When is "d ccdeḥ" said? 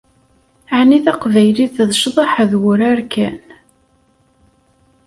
1.89-2.33